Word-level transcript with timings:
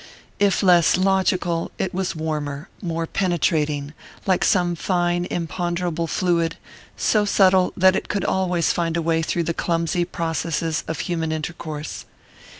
If 0.39 0.63
less 0.63 0.97
logical, 0.97 1.69
it 1.77 1.93
was 1.93 2.15
warmer, 2.15 2.69
more 2.81 3.05
penetrating 3.05 3.93
like 4.25 4.43
some 4.43 4.73
fine 4.75 5.25
imponderable 5.25 6.07
fluid, 6.07 6.57
so 6.97 7.23
subtle 7.23 7.71
that 7.77 7.95
it 7.95 8.07
could 8.07 8.25
always 8.25 8.73
find 8.73 8.97
a 8.97 9.01
way 9.03 9.21
through 9.21 9.43
the 9.43 9.53
clumsy 9.53 10.03
processes 10.03 10.83
of 10.87 11.01
human 11.01 11.31
intercourse. 11.31 12.05